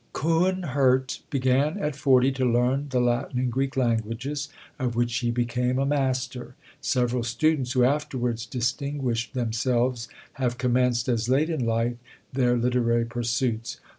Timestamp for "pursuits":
13.05-13.77